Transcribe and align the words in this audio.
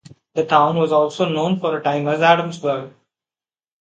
The 0.33 0.43
town 0.47 0.77
was 0.77 0.91
also 0.91 1.29
known 1.29 1.59
for 1.59 1.77
a 1.77 1.83
time 1.83 2.07
as 2.07 2.21
Adamsburg. 2.21 2.91